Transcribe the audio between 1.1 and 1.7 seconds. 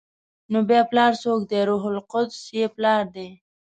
څوک دی؟